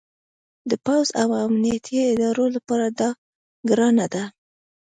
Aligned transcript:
د 0.69 0.71
پوځ 0.85 1.07
او 1.21 1.29
هم 1.31 1.39
امنیتي 1.47 1.97
ادارو 2.11 2.45
لپاره 2.55 2.85
دا 2.99 3.09
ګرانه 3.69 4.05
ده 4.13 4.23